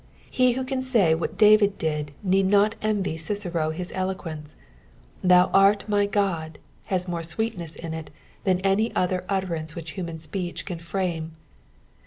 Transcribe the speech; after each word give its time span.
He 0.31 0.53
who 0.53 0.63
can 0.63 0.81
say 0.81 1.13
what 1.13 1.37
David 1.37 1.77
dia 1.77 2.07
need 2.23 2.47
not 2.47 2.73
envy 2.81 3.17
Cicero 3.17 3.69
his 3.69 3.91
eloquence:" 3.93 4.55
Thou 5.23 5.51
art 5.53 5.85
m; 5.87 5.93
Ood,'' 5.93 6.57
has 6.85 7.07
more 7.07 7.21
sweetness 7.21 7.77
ia 7.83 7.91
it 7.91 8.09
than 8.43 8.61
any 8.61 8.91
other 8.95 9.23
utterance 9.29 9.75
which 9.75 9.91
human 9.91 10.17
speech 10.17 10.65
can 10.65 10.79
flame. 10.79 11.35